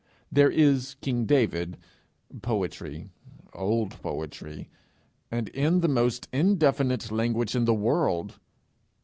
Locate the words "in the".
5.49-5.87, 7.55-7.75